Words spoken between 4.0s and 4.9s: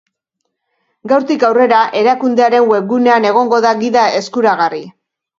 eskuragarri.